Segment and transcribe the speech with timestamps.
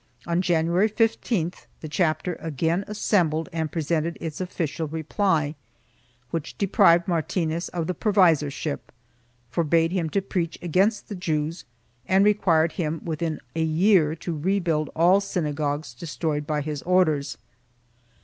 [0.25, 5.53] On January 15th the chapter again assembled and presented its official reply,
[6.31, 8.91] which deprived Martinez of the provisorship,
[9.51, 11.65] for bade him to preach against the Jews
[12.07, 17.37] and required him within a year to rebuild all synagogues destroyed by his orders.